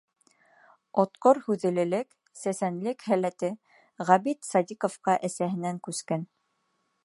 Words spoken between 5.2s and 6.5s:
әсәһенән күскән.